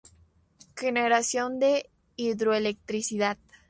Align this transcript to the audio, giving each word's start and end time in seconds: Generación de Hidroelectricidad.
Generación 0.73 1.59
de 1.59 1.91
Hidroelectricidad. 2.17 3.37